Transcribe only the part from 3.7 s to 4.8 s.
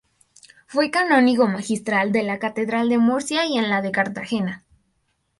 de Cartagena.